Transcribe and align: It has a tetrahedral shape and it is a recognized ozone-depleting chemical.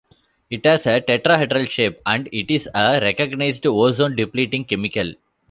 It 0.49 0.65
has 0.65 0.87
a 0.87 0.99
tetrahedral 0.99 1.69
shape 1.69 2.01
and 2.07 2.25
it 2.31 2.51
is 2.51 2.67
a 2.73 2.99
recognized 2.99 3.67
ozone-depleting 3.67 4.65
chemical. 4.65 5.13